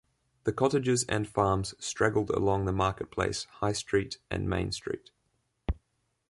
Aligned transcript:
The 0.45 0.51
cottages 0.51 1.05
and 1.07 1.27
farms 1.29 1.75
straggled 1.77 2.31
along 2.31 2.65
the 2.65 2.71
Market 2.71 3.11
Place, 3.11 3.43
High 3.59 3.73
Street 3.73 4.17
and 4.31 4.49
Main 4.49 4.71
Street. 4.71 5.11